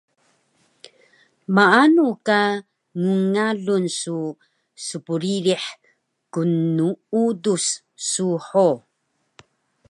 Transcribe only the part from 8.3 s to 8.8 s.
ho